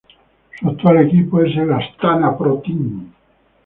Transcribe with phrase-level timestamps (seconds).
[0.59, 3.11] Su actual equipo es el Astana Pro Team.